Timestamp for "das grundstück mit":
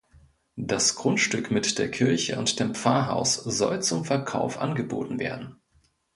0.55-1.77